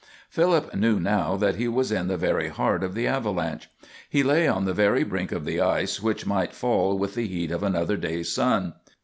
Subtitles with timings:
[0.31, 3.69] Philip knew now that he was in the very heart of the avalanche.
[4.09, 7.51] He lay on the very brink of the ice which might fall with the heat
[7.51, 8.73] of another day's sun.